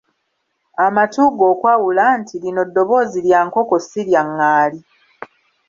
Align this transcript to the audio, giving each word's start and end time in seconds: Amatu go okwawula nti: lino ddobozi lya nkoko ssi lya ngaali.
Amatu 0.85 1.19
go 1.37 1.45
okwawula 1.53 2.03
nti: 2.19 2.35
lino 2.43 2.61
ddobozi 2.67 3.19
lya 3.27 3.39
nkoko 3.47 3.75
ssi 3.83 4.01
lya 4.07 4.21
ngaali. 4.33 4.79